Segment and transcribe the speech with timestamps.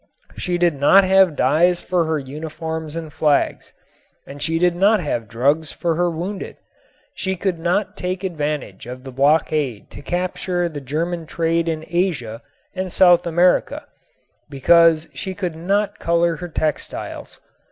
[0.35, 3.71] She did not have dyes for her uniforms and flags,
[4.25, 6.57] and she did not have drugs for her wounded.
[7.13, 12.41] She could not take advantage of the blockade to capture the German trade in Asia
[12.73, 13.85] and South America,
[14.49, 17.39] because she could not color her textiles.